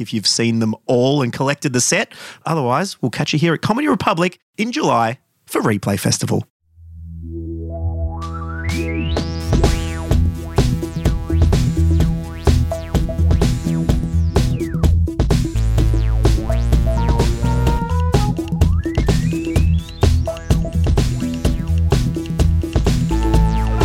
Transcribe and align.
if 0.00 0.12
you've 0.12 0.26
seen 0.26 0.58
them 0.58 0.74
all 0.86 1.22
and 1.22 1.32
collected 1.32 1.72
the 1.72 1.80
set. 1.80 2.12
Otherwise, 2.46 3.00
we'll 3.02 3.10
catch 3.10 3.32
you 3.32 3.38
here 3.38 3.54
at 3.54 3.62
Comedy 3.62 3.88
Republic 3.88 4.38
in 4.56 4.72
July 4.72 5.18
for 5.46 5.60
Replay 5.60 5.98
Festival. 5.98 6.44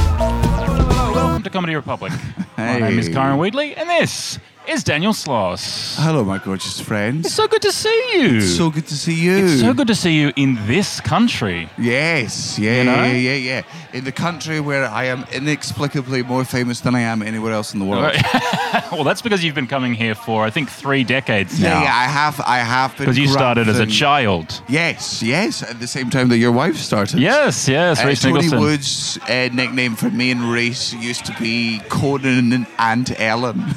Welcome 0.07 1.43
to 1.43 1.49
Comedy 1.49 1.75
Republic. 1.75 2.13
My 2.57 2.79
name 2.79 2.99
is 2.99 3.07
Hey. 3.07 3.13
Kyran 3.13 3.39
Wheatley, 3.39 3.75
and 3.75 3.89
this 3.89 4.39
is 4.67 4.83
Daniel 4.83 5.13
Sloss. 5.13 5.95
Hello, 5.97 6.23
my 6.25 6.39
gorgeous 6.39 6.79
friends. 6.79 7.25
It's 7.25 7.35
so 7.35 7.47
good 7.47 7.61
to 7.61 7.71
see 7.71 8.11
you. 8.15 8.41
So 8.41 8.69
good 8.69 8.85
to 8.87 8.95
see 8.95 9.13
you. 9.13 9.45
It's 9.45 9.61
so 9.61 9.73
good 9.73 9.87
to 9.87 9.95
see 9.95 10.19
you 10.19 10.33
in 10.35 10.55
this 10.67 10.99
country. 10.99 11.69
Yes, 11.77 12.59
yeah, 12.59 12.79
You 12.79 12.83
know? 12.83 13.03
yeah, 13.05 13.13
yeah, 13.13 13.33
yeah. 13.35 13.61
In 13.93 14.03
the 14.03 14.11
country 14.11 14.59
where 14.59 14.85
I 14.85 15.05
am 15.05 15.25
inexplicably 15.31 16.21
more 16.23 16.43
famous 16.43 16.81
than 16.81 16.95
I 16.95 16.99
am 17.01 17.21
anywhere 17.21 17.53
else 17.53 17.73
in 17.73 17.79
the 17.79 17.85
world. 17.85 18.13
well, 18.91 19.05
that's 19.05 19.21
because 19.21 19.41
you've 19.43 19.55
been 19.55 19.67
coming 19.67 19.93
here 19.93 20.15
for 20.15 20.43
I 20.43 20.49
think 20.49 20.69
three 20.69 21.03
decades 21.05 21.59
Yeah, 21.59 21.69
now. 21.69 21.83
yeah, 21.83 21.95
I 21.95 22.03
have, 22.03 22.41
I 22.45 22.57
have 22.59 22.91
been. 22.97 23.05
Because 23.05 23.17
you 23.17 23.27
started 23.27 23.69
as 23.69 23.79
a 23.79 23.85
child. 23.87 24.61
Yes, 24.67 25.23
yes. 25.23 25.63
At 25.63 25.79
the 25.79 25.87
same 25.87 26.09
time 26.09 26.27
that 26.29 26.37
your 26.39 26.51
wife 26.51 26.75
started. 26.75 27.19
Yes, 27.19 27.69
yes, 27.69 27.99
Uh, 27.99 28.13
Tony 28.13 28.33
Nicholson. 28.33 28.59
Wood's 28.59 29.17
uh, 29.29 29.49
nickname 29.53 29.95
for 29.95 30.09
me 30.09 30.31
and 30.31 30.41
Rhys 30.51 30.93
used 30.93 31.25
to 31.25 31.33
be 31.39 31.79
Conan 31.87 32.67
and 32.77 33.15
Ellen. 33.17 33.63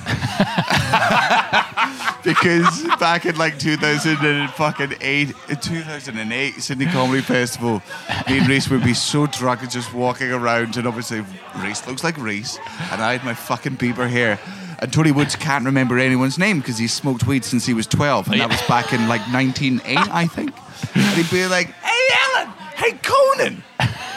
because 2.25 2.85
back 2.99 3.27
in 3.27 3.37
like 3.37 3.59
2008, 3.59 5.35
2008 5.61 6.55
Sydney 6.55 6.87
Comedy 6.87 7.23
Festival, 7.23 7.83
me 8.29 8.39
and 8.39 8.49
Rhys 8.49 8.69
would 8.71 8.85
be 8.85 8.95
so 8.95 9.27
drunk 9.27 9.63
and 9.63 9.71
just 9.71 9.93
walking 9.95 10.31
around, 10.33 10.77
and 10.77 10.87
obviously 10.87 11.25
Rhys 11.57 11.87
looks 11.87 12.05
like 12.05 12.17
Rhys, 12.19 12.59
and 12.93 13.03
I 13.03 13.13
had 13.13 13.25
my 13.25 13.35
fucking 13.35 13.77
Bieber 13.77 14.09
hair. 14.09 14.39
And 14.81 14.91
Tony 14.93 15.13
Woods 15.13 15.37
can't 15.37 15.65
remember 15.67 15.99
anyone's 15.99 16.39
name 16.39 16.61
because 16.61 16.79
he 16.79 16.87
smoked 16.87 17.27
weed 17.27 17.45
since 17.45 17.67
he 17.67 17.75
was 17.75 17.87
12, 17.87 18.29
and 18.33 18.41
that 18.41 18.49
was 18.49 18.63
back 18.63 18.93
in 18.93 19.09
like 19.09 19.21
1908, 19.33 19.99
I 20.11 20.27
think. 20.27 20.55
And 20.95 21.05
he'd 21.17 21.31
be 21.31 21.47
like, 21.47 21.69
"Hey 21.69 22.15
Alan, 22.35 22.49
hey 22.77 22.93
Conan, 23.03 23.63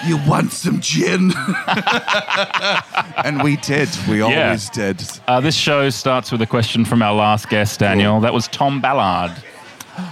you 0.06 0.18
want 0.28 0.52
some 0.52 0.80
gin?" 0.82 1.32
and 3.24 3.42
we 3.44 3.58
did. 3.58 3.90
We 4.10 4.20
Yeah. 4.20 4.26
always 4.46 4.70
did. 4.70 5.04
Uh, 5.28 5.40
this 5.40 5.56
show 5.56 5.90
starts 5.90 6.32
with 6.32 6.42
a 6.42 6.46
question 6.48 6.86
from 6.86 7.02
our 7.02 7.14
last 7.14 7.50
guest, 7.50 7.80
Daniel. 7.80 8.20
That 8.20 8.34
was 8.34 8.48
Tom 8.48 8.82
Ballard. 8.82 9.32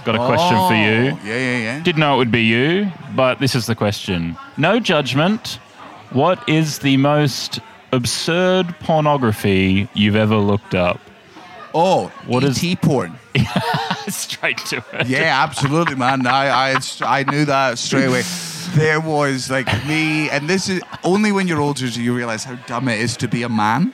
Got 0.04 0.14
a 0.14 0.18
question 0.26 0.56
for 0.68 0.74
you. 0.74 1.12
Oh, 1.12 1.18
Yeah, 1.24 1.36
yeah, 1.36 1.58
yeah. 1.58 1.80
Didn't 1.82 1.98
know 1.98 2.14
it 2.14 2.18
would 2.18 2.30
be 2.30 2.42
you, 2.44 2.90
but 3.16 3.38
this 3.40 3.54
is 3.54 3.66
the 3.66 3.74
question. 3.74 4.36
No 4.56 4.78
judgment. 4.78 5.58
What 6.10 6.46
is 6.48 6.78
the 6.80 6.96
most 6.98 7.58
absurd 7.92 8.74
pornography 8.80 9.88
you've 9.94 10.14
ever 10.16 10.36
looked 10.36 10.74
up? 10.74 11.00
Oh, 11.74 12.12
What 12.26 12.44
ET 12.44 12.62
is- 12.62 12.74
porn? 12.76 13.18
Straight 14.08 14.58
to 14.66 14.84
it. 14.92 15.06
Yeah, 15.08 15.42
absolutely, 15.42 15.94
man. 15.94 16.26
I, 16.26 16.74
I, 16.74 16.76
I 17.00 17.22
knew 17.24 17.44
that 17.46 17.78
straight 17.78 18.04
away. 18.06 18.22
There 18.74 19.00
was 19.00 19.50
like 19.50 19.66
me, 19.86 20.30
and 20.30 20.48
this 20.48 20.68
is 20.68 20.80
only 21.04 21.30
when 21.32 21.46
you're 21.46 21.60
older 21.60 21.88
do 21.90 22.02
you 22.02 22.14
realize 22.14 22.42
how 22.44 22.54
dumb 22.66 22.88
it 22.88 22.98
is 23.00 23.16
to 23.18 23.28
be 23.28 23.42
a 23.42 23.48
man, 23.48 23.92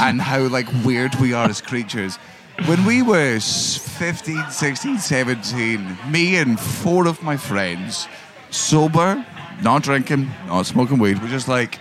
and 0.00 0.20
how 0.22 0.40
like 0.48 0.66
weird 0.84 1.14
we 1.16 1.34
are 1.34 1.48
as 1.48 1.60
creatures. 1.60 2.16
When 2.64 2.84
we 2.86 3.02
were 3.02 3.34
s- 3.36 3.76
15, 3.76 4.50
16, 4.50 4.98
17, 4.98 5.98
me 6.10 6.36
and 6.36 6.58
four 6.58 7.06
of 7.06 7.22
my 7.22 7.36
friends, 7.36 8.08
sober, 8.50 9.24
not 9.62 9.82
drinking, 9.82 10.30
not 10.46 10.64
smoking 10.64 10.98
weed, 10.98 11.20
we're 11.20 11.28
just 11.28 11.48
like, 11.48 11.78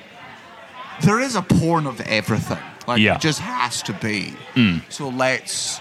there 1.03 1.21
is 1.21 1.35
a 1.35 1.41
porn 1.41 1.87
of 1.87 2.01
everything. 2.01 2.59
Like, 2.87 2.99
Yeah. 2.99 3.15
it 3.15 3.21
just 3.21 3.39
has 3.39 3.81
to 3.83 3.93
be. 3.93 4.33
Mm. 4.55 4.81
So 4.89 5.07
let's 5.07 5.79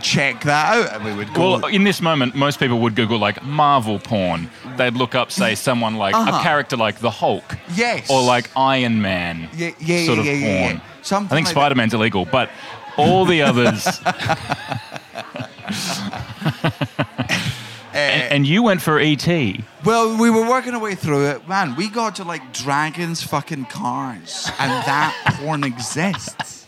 check 0.00 0.42
that 0.44 0.76
out. 0.76 0.94
And 0.94 1.04
we 1.04 1.12
would 1.14 1.32
go. 1.34 1.58
Well, 1.58 1.66
in 1.66 1.84
this 1.84 2.00
moment, 2.00 2.34
most 2.34 2.58
people 2.58 2.78
would 2.80 2.94
Google 2.94 3.18
like 3.18 3.42
Marvel 3.44 3.98
porn. 3.98 4.48
They'd 4.76 4.94
look 4.94 5.14
up, 5.14 5.30
say, 5.30 5.54
someone 5.54 5.96
like 5.96 6.14
a 6.14 6.18
Uh-huh. 6.18 6.42
character 6.42 6.76
like 6.76 6.98
the 7.00 7.10
Hulk. 7.10 7.56
Yes. 7.74 8.08
Or 8.10 8.22
like 8.22 8.50
Iron 8.56 9.02
Man. 9.02 9.48
Yeah, 9.54 9.70
yeah, 9.78 10.04
sort 10.06 10.18
yeah, 10.18 10.20
of 10.20 10.26
yeah, 10.26 10.32
yeah, 10.32 10.62
porn. 10.68 10.76
yeah. 10.76 10.82
Something 11.02 11.32
I 11.32 11.36
think 11.36 11.46
like 11.48 11.52
Spider 11.52 11.74
Man's 11.74 11.94
illegal, 11.94 12.24
but 12.24 12.48
all 12.96 13.24
the 13.26 13.42
others. 13.42 13.86
and, 17.94 18.32
and 18.32 18.46
you 18.46 18.62
went 18.62 18.80
for 18.82 18.98
ET. 18.98 19.26
Well, 19.84 20.16
we 20.18 20.30
were 20.30 20.48
working 20.48 20.74
our 20.74 20.80
way 20.80 20.94
through 20.94 21.28
it. 21.30 21.46
Man, 21.48 21.76
we 21.76 21.88
got 21.88 22.16
to 22.16 22.24
like 22.24 22.52
dragons 22.52 23.22
fucking 23.22 23.66
cars, 23.66 24.48
and 24.58 24.70
that 24.86 25.14
porn 25.40 25.64
exists. 25.64 26.66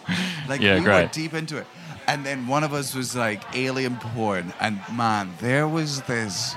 Like 0.48 0.60
Yeah, 0.60 0.74
we 0.74 0.80
were 0.80 0.84
great. 0.86 1.12
deep 1.12 1.34
into 1.34 1.56
it. 1.58 1.66
And 2.06 2.25
then 2.25 2.47
one 2.47 2.65
of 2.65 2.72
us 2.72 2.94
was 2.94 3.16
like 3.16 3.42
alien 3.54 3.97
porn, 3.97 4.53
and 4.60 4.81
man, 4.92 5.32
there 5.41 5.66
was 5.66 6.03
this 6.03 6.54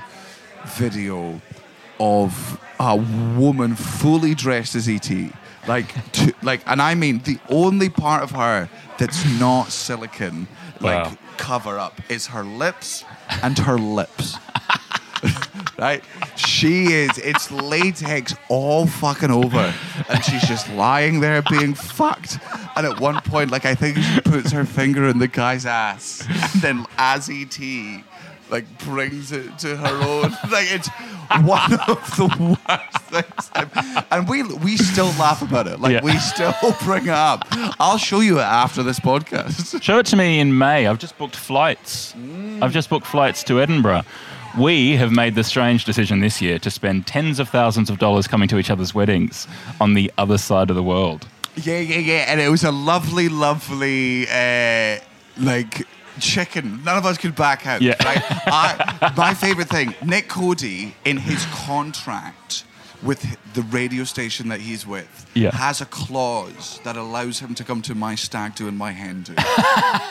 video 0.66 1.40
of 1.98 2.60
a 2.78 2.96
woman 2.96 3.74
fully 3.74 4.34
dressed 4.34 4.74
as 4.74 4.88
ET. 4.88 5.10
Like, 5.66 6.12
to, 6.12 6.32
like, 6.42 6.62
and 6.66 6.80
I 6.80 6.94
mean 6.94 7.18
the 7.24 7.38
only 7.48 7.88
part 7.88 8.22
of 8.22 8.30
her 8.32 8.68
that's 8.98 9.24
not 9.38 9.70
silicon, 9.70 10.48
like 10.80 11.04
Wow. 11.06 11.18
cover 11.36 11.78
up, 11.78 12.00
is 12.10 12.26
her 12.28 12.44
lips 12.44 13.04
and 13.42 13.58
her 13.58 13.78
lips 13.78 14.36
right? 15.78 16.02
She 16.36 16.86
is, 16.92 17.18
it's 17.18 17.50
latex 17.50 18.34
all 18.48 18.86
fucking 18.86 19.30
over. 19.30 19.74
And 20.08 20.24
she's 20.24 20.42
just 20.46 20.70
lying 20.72 21.20
there 21.20 21.42
being 21.42 21.74
fucked. 21.74 22.38
And 22.78 22.86
at 22.86 23.00
one 23.00 23.20
point, 23.22 23.50
like, 23.50 23.64
I 23.66 23.74
think 23.74 23.96
she 23.98 24.20
puts 24.20 24.52
her 24.52 24.64
finger 24.64 25.08
in 25.08 25.18
the 25.18 25.26
guy's 25.28 25.66
ass. 25.66 26.24
And 26.54 26.62
then 26.62 26.86
as 26.96 27.28
E.T., 27.28 28.04
like, 28.50 28.64
brings 28.84 29.30
it 29.32 29.58
to 29.58 29.76
her 29.76 30.02
own. 30.08 30.30
Like, 30.50 30.70
it's 30.72 30.88
one 31.44 31.74
of 31.88 32.16
the 32.16 32.56
worst 32.68 32.98
things. 33.10 33.50
I've- 33.54 34.04
and 34.10 34.26
we 34.28 34.42
we 34.44 34.76
still 34.78 35.08
laugh 35.18 35.42
about 35.42 35.66
it. 35.66 35.80
Like, 35.80 35.92
Yeah. 35.92 36.02
we 36.02 36.16
still 36.18 36.54
bring 36.84 37.02
it 37.04 37.08
up. 37.10 37.44
I'll 37.78 37.98
show 37.98 38.20
you 38.20 38.38
it 38.38 38.42
after 38.44 38.82
this 38.82 38.98
podcast. 39.00 39.82
Show 39.88 39.98
it 39.98 40.06
to 40.06 40.16
me 40.16 40.38
in 40.40 40.56
May. 40.56 40.86
I've 40.86 40.98
just 40.98 41.18
booked 41.18 41.36
flights. 41.36 42.14
Mm. 42.14 42.62
I've 42.62 42.72
just 42.72 42.88
booked 42.88 43.06
flights 43.06 43.42
to 43.44 43.60
Edinburgh. 43.60 44.02
We 44.58 44.96
have 44.96 45.12
made 45.12 45.34
the 45.34 45.44
strange 45.44 45.84
decision 45.84 46.20
this 46.20 46.40
year 46.40 46.58
to 46.60 46.70
spend 46.70 47.06
tens 47.06 47.38
of 47.38 47.48
thousands 47.50 47.90
of 47.90 47.98
dollars 47.98 48.26
coming 48.26 48.48
to 48.48 48.58
each 48.58 48.70
other's 48.70 48.94
weddings 48.94 49.46
on 49.80 49.92
the 49.94 50.10
other 50.16 50.38
side 50.38 50.70
of 50.70 50.76
the 50.76 50.82
world. 50.82 51.28
Yeah, 51.62 51.78
yeah, 51.80 51.98
yeah. 51.98 52.24
And 52.28 52.40
it 52.40 52.48
was 52.48 52.64
a 52.64 52.72
lovely, 52.72 53.28
lovely, 53.28 54.26
uh, 54.28 54.98
like 55.38 55.86
chicken. 56.20 56.82
None 56.84 56.96
of 56.98 57.06
us 57.06 57.18
could 57.18 57.34
back 57.36 57.66
out. 57.66 57.80
Yeah. 57.82 57.94
Right? 58.04 58.22
I, 58.46 59.12
my 59.16 59.34
favorite 59.34 59.68
thing, 59.68 59.94
Nick 60.04 60.28
Cody, 60.28 60.94
in 61.04 61.16
his 61.16 61.44
contract 61.46 62.64
with 63.00 63.24
the 63.54 63.62
radio 63.62 64.02
station 64.02 64.48
that 64.48 64.60
he's 64.60 64.84
with, 64.84 65.26
Yeah. 65.34 65.52
has 65.54 65.80
a 65.80 65.86
clause 65.86 66.80
that 66.82 66.96
allows 66.96 67.38
him 67.38 67.54
to 67.54 67.62
come 67.62 67.80
to 67.82 67.94
my 67.94 68.16
stag 68.16 68.56
do 68.56 68.66
and 68.66 68.76
my 68.76 68.90
hen 68.90 69.22
do. 69.22 69.34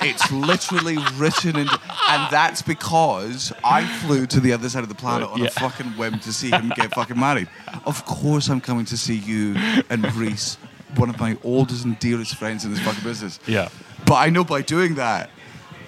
it's 0.01 0.31
literally 0.31 0.97
written 1.17 1.57
in, 1.57 1.67
and 1.67 2.31
that's 2.31 2.61
because 2.61 3.51
I 3.61 3.85
flew 3.85 4.25
to 4.27 4.39
the 4.39 4.53
other 4.53 4.69
side 4.69 4.83
of 4.83 4.89
the 4.89 4.95
planet 4.95 5.27
on 5.29 5.39
Yeah. 5.39 5.47
a 5.47 5.49
fucking 5.51 5.97
whim 5.97 6.19
to 6.19 6.31
see 6.31 6.49
him 6.49 6.71
get 6.77 6.94
fucking 6.95 7.19
married. 7.19 7.49
Of 7.85 8.05
course, 8.05 8.47
I'm 8.49 8.61
coming 8.61 8.85
to 8.85 8.97
see 8.97 9.15
you 9.15 9.55
and 9.89 10.05
Rhys, 10.15 10.57
one 10.97 11.09
of 11.09 11.19
my 11.19 11.38
oldest 11.44 11.85
and 11.85 11.97
dearest 11.99 12.35
friends 12.35 12.65
in 12.65 12.71
this 12.71 12.79
fucking 12.81 13.03
business. 13.03 13.39
Yeah. 13.47 13.69
But 14.05 14.15
I 14.15 14.29
know 14.29 14.44
by 14.44 14.61
doing 14.61 14.95
that, 14.95 15.29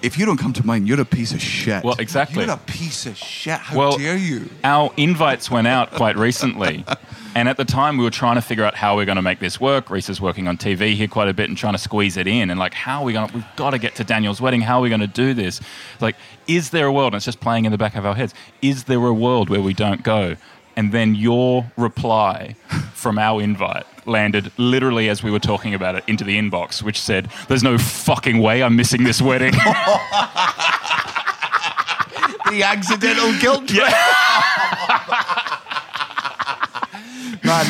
If 0.02 0.16
you 0.18 0.24
don't 0.24 0.38
come 0.38 0.54
to 0.54 0.64
mine, 0.66 0.86
you're 0.86 0.98
a 1.00 1.04
piece 1.04 1.32
of 1.34 1.42
shit. 1.42 1.84
Well, 1.84 1.94
exactly. 1.98 2.42
You're 2.42 2.54
a 2.54 2.56
piece 2.56 3.04
of 3.04 3.18
shit. 3.18 3.58
How 3.58 3.76
Well, 3.76 3.98
dare 3.98 4.16
you? 4.16 4.48
Our 4.64 4.90
invites 4.96 5.50
went 5.50 5.66
out 5.66 5.90
quite 5.92 6.16
recently. 6.16 6.84
And 7.32 7.48
at 7.48 7.56
the 7.56 7.64
time, 7.64 7.96
we 7.96 8.02
were 8.02 8.10
trying 8.10 8.34
to 8.34 8.40
figure 8.40 8.64
out 8.64 8.74
how 8.74 8.96
we're 8.96 9.04
going 9.04 9.14
to 9.14 9.22
make 9.22 9.38
this 9.38 9.60
work. 9.60 9.88
Rhys 9.88 10.08
is 10.08 10.20
working 10.20 10.48
on 10.48 10.56
TV 10.56 10.94
here 10.94 11.06
quite 11.06 11.28
a 11.28 11.32
bit 11.32 11.48
and 11.48 11.56
trying 11.56 11.74
to 11.74 11.78
squeeze 11.78 12.16
it 12.16 12.26
in. 12.26 12.50
And 12.50 12.58
like, 12.58 12.74
how 12.74 13.02
are 13.02 13.04
we 13.04 13.12
going 13.12 13.28
to, 13.28 13.34
we've 13.36 13.44
got 13.54 13.70
to 13.70 13.78
get 13.78 13.94
to 13.96 14.04
Daniel's 14.04 14.40
wedding. 14.40 14.62
How 14.62 14.78
are 14.78 14.82
we 14.82 14.88
going 14.88 15.00
to 15.00 15.06
do 15.06 15.32
this? 15.32 15.60
Like, 16.00 16.16
is 16.48 16.70
there 16.70 16.86
a 16.86 16.92
world, 16.92 17.12
and 17.12 17.18
it's 17.18 17.26
just 17.26 17.38
playing 17.38 17.66
in 17.66 17.70
the 17.70 17.78
back 17.78 17.94
of 17.94 18.04
our 18.04 18.16
heads, 18.16 18.34
is 18.62 18.84
there 18.84 19.04
a 19.06 19.12
world 19.14 19.48
where 19.48 19.62
we 19.62 19.74
don't 19.74 20.02
go? 20.02 20.34
And 20.80 20.92
then 20.92 21.14
your 21.14 21.70
reply 21.76 22.56
from 22.94 23.18
our 23.18 23.42
invite 23.42 23.84
landed 24.06 24.50
literally 24.56 25.10
as 25.10 25.22
we 25.22 25.30
were 25.30 25.38
talking 25.38 25.74
about 25.74 25.94
it 25.94 26.04
into 26.06 26.24
the 26.24 26.38
inbox, 26.38 26.82
which 26.82 26.98
said, 26.98 27.28
There's 27.48 27.62
no 27.62 27.76
fucking 27.76 28.38
way 28.38 28.62
I'm 28.62 28.76
missing 28.76 29.04
this 29.04 29.20
wedding. 29.20 29.52
The 32.50 32.64
accidental 32.64 33.38
guilt 33.38 33.68
trip. 33.68 33.86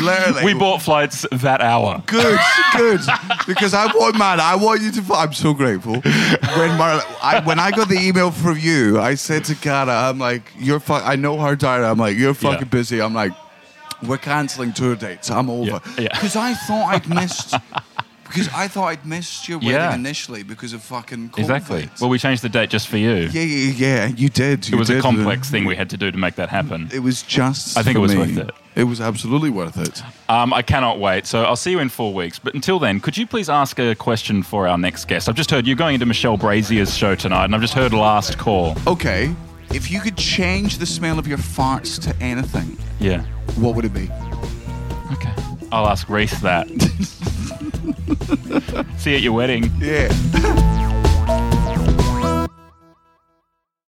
Literally. 0.02 0.44
we 0.44 0.54
bought 0.54 0.82
flights 0.82 1.26
that 1.32 1.60
hour. 1.60 2.02
Good, 2.06 2.38
good. 2.76 3.00
Because 3.46 3.74
I 3.74 3.86
want, 3.86 4.18
man, 4.18 4.40
I 4.40 4.54
want 4.56 4.82
you 4.82 4.92
to. 4.92 5.14
I'm 5.14 5.32
so 5.32 5.54
grateful. 5.54 5.94
When 6.00 6.70
I, 6.80 7.42
when 7.44 7.58
I 7.58 7.70
got 7.70 7.88
the 7.88 7.98
email 7.98 8.30
from 8.30 8.58
you, 8.58 9.00
I 9.00 9.14
said 9.14 9.44
to 9.46 9.54
Cara, 9.54 9.92
I'm 10.08 10.18
like, 10.18 10.42
you're. 10.58 10.82
I 10.88 11.16
know 11.16 11.38
her 11.38 11.56
diary. 11.56 11.84
I'm 11.86 11.98
like, 11.98 12.16
you're 12.16 12.34
fucking 12.34 12.58
Yeah. 12.60 12.64
busy. 12.64 13.00
I'm 13.02 13.14
like, 13.14 13.32
we're 14.06 14.18
canceling 14.18 14.72
tour 14.72 14.96
dates. 14.96 15.30
I'm 15.30 15.50
over. 15.50 15.70
Yeah, 15.70 15.78
yeah. 15.98 16.08
Because 16.12 16.36
I 16.36 16.54
thought 16.54 16.94
I'd 16.94 17.08
missed. 17.08 17.54
Because 18.30 18.48
I 18.54 18.68
thought 18.68 18.86
I'd 18.86 19.04
missed 19.04 19.48
your 19.48 19.58
wedding 19.58 19.72
Yeah. 19.72 19.94
initially 19.94 20.42
because 20.44 20.72
of 20.72 20.82
fucking 20.82 21.30
COVID. 21.30 21.38
Exactly. 21.38 21.90
Well, 22.00 22.08
we 22.10 22.18
changed 22.18 22.42
the 22.42 22.48
date 22.48 22.70
just 22.70 22.86
for 22.88 22.96
you. 22.96 23.28
yeah, 23.32 23.42
yeah, 23.42 23.72
yeah. 23.72 24.06
You 24.06 24.28
did. 24.28 24.60
It 24.60 24.70
you 24.70 24.78
was 24.78 24.88
a 24.88 25.00
complex 25.00 25.50
thing 25.50 25.64
we 25.64 25.74
had 25.76 25.90
to 25.90 25.96
do 25.96 26.10
to 26.10 26.16
make 26.18 26.36
that 26.36 26.48
happen. 26.48 26.88
It 26.92 27.00
was 27.00 27.22
just. 27.22 27.76
I 27.76 27.82
think 27.82 27.96
it 27.96 28.00
was 28.00 28.12
me. 28.14 28.18
worth 28.18 28.36
it. 28.38 28.50
It 28.76 28.84
was 28.84 29.00
absolutely 29.00 29.50
worth 29.50 29.76
it. 29.78 30.02
Um, 30.28 30.54
I 30.54 30.62
cannot 30.62 31.00
wait. 31.00 31.26
So 31.26 31.42
I'll 31.42 31.56
see 31.56 31.72
you 31.72 31.80
in 31.80 31.88
four 31.88 32.14
weeks. 32.14 32.38
But 32.38 32.54
until 32.54 32.78
then, 32.78 33.00
could 33.00 33.16
you 33.18 33.26
please 33.26 33.48
ask 33.50 33.78
a 33.80 33.94
question 33.96 34.42
for 34.44 34.68
our 34.68 34.78
next 34.78 35.06
guest? 35.08 35.28
I've 35.28 35.34
just 35.34 35.50
heard 35.50 35.66
you're 35.66 35.74
going 35.76 35.94
into 35.94 36.06
Michelle 36.06 36.36
Brazier's 36.36 36.96
show 36.96 37.16
tonight, 37.16 37.46
and 37.46 37.54
I've 37.54 37.60
just 37.60 37.74
heard 37.74 37.92
Last 37.92 38.38
Call. 38.38 38.76
Okay, 38.86 39.34
if 39.74 39.90
you 39.90 40.00
could 40.00 40.16
change 40.16 40.78
the 40.78 40.86
smell 40.86 41.18
of 41.18 41.26
your 41.26 41.38
farts 41.38 42.00
to 42.02 42.14
anything, 42.22 42.78
Yeah. 43.00 43.22
what 43.56 43.74
would 43.74 43.84
it 43.84 43.92
be? 43.92 44.08
Okay. 45.12 45.32
I'll 45.72 45.88
ask 45.88 46.08
Rhys 46.08 46.40
that. 46.42 46.68
see 48.98 49.10
you 49.10 49.16
at 49.16 49.22
your 49.22 49.32
wedding. 49.32 49.70
Yeah. 49.78 50.76